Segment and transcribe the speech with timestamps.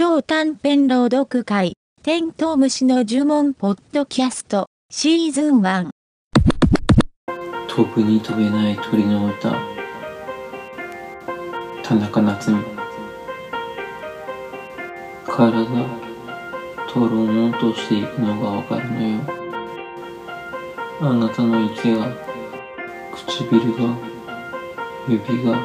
[0.00, 1.72] 超短編朗読会、
[2.04, 5.88] テントウムシの呪文ポッドキャスト、シーズン1。
[7.66, 9.56] 飛ぶに飛べない鳥の歌。
[11.82, 12.62] 田中夏実。
[15.26, 15.66] 体
[16.88, 19.20] とろんとしていくのがわかるのよ。
[21.00, 22.06] あなたの息が
[23.16, 23.96] 唇が
[25.08, 25.60] 指が好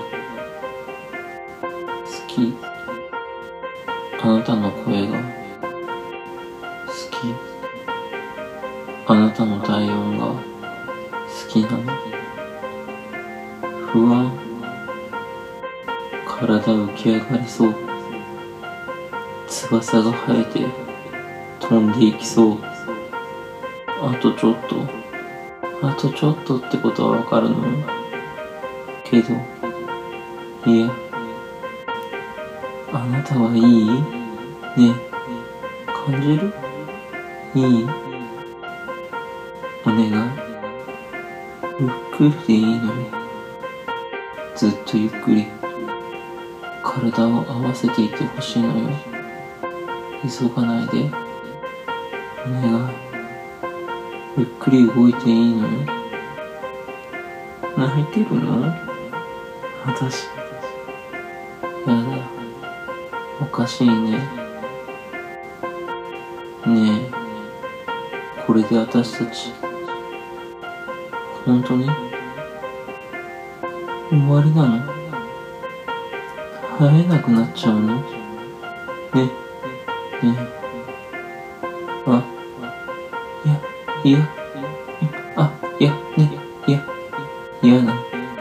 [2.27, 2.72] き。
[4.25, 7.17] あなたの声が好き。
[9.05, 10.41] あなたの体温が好
[11.49, 11.83] きなの？
[13.91, 14.31] 不安
[16.25, 17.75] 体浮き上がりそう。
[19.49, 20.65] 翼が生えて
[21.59, 22.57] 飛んでいきそう。
[24.01, 24.87] あとちょっと。
[25.85, 27.57] あとちょっとってことはわかるの？
[29.03, 29.33] けど
[30.65, 31.02] いや。
[32.95, 33.61] あなたはいい？
[34.79, 34.93] ね。
[35.87, 36.53] 感じる？
[37.55, 37.87] いい？
[39.83, 40.11] お願い。
[41.79, 43.09] ゆっくりでいいのに。
[44.55, 45.47] ずっとゆっくり。
[46.83, 48.89] 体を合わせていてほしいのよ。
[50.21, 51.09] 急がないで。
[52.45, 52.93] お願い。
[54.37, 55.69] ゆっくり動いていいのよ。
[57.75, 58.71] 泣いてるの？
[59.83, 60.27] 私。
[61.87, 62.32] やだ。
[63.53, 64.17] かしいね。
[66.65, 67.11] ねえ。
[68.47, 69.53] これで私たち
[71.45, 71.85] 本当に？
[74.09, 74.83] 終わりなの？
[76.79, 78.01] 会えなくなっちゃうの？
[78.01, 78.01] ね、
[79.21, 79.31] ね。
[82.07, 82.23] あ、
[83.45, 83.55] いや、
[84.03, 84.17] いや、
[85.35, 86.31] あ、いや、ね、
[86.65, 86.83] いや、
[87.61, 87.93] 嫌な、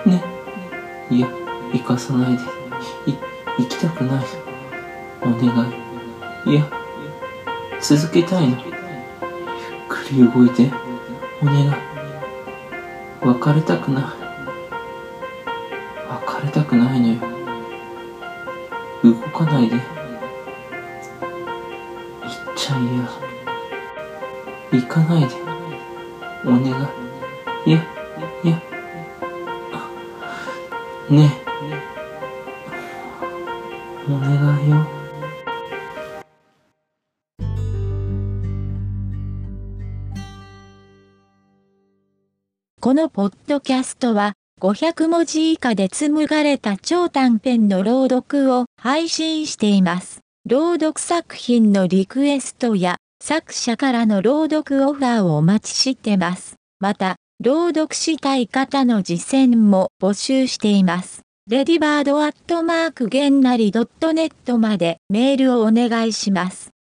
[0.06, 0.24] ね、
[1.10, 1.28] いや、
[1.74, 2.42] 行かさないで、
[3.12, 3.14] い、
[3.58, 4.24] 行きたくない。
[5.22, 5.40] お願
[6.46, 6.52] い。
[6.52, 6.68] いや、
[7.80, 8.56] 続けたいの。
[8.56, 8.72] ゆっ
[9.88, 10.70] くり動いて、
[11.40, 11.70] お願い。
[13.22, 14.04] 別れたくない。
[16.08, 17.20] 別れたくないのよ。
[19.04, 19.76] 動かないで。
[19.76, 19.84] 行っ
[22.56, 23.08] ちゃいや。
[24.72, 25.34] 行かないで。
[26.44, 26.66] お願い。
[27.70, 27.84] いや
[28.42, 28.60] いや。
[31.10, 31.52] ねえ。
[34.08, 35.01] お願いよ。
[42.84, 50.18] このポッドキャストは500文字以下で紡がれた超短編の朗読を配信しています。
[50.50, 56.56] 朗読作品のリクエストや作者からの朗読オファーをお待ちしてます。
[56.80, 61.20] また、朗読したい方の実践も募集しています。
[61.48, 66.70] レディバードアットマークゲンナリ .net までメールをお願いします。